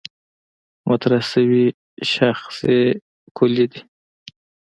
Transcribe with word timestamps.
مطرح 0.87 1.21
شوې 1.31 1.65
شاخصې 2.11 2.79
کُلي 3.37 3.65
دي. 3.71 3.81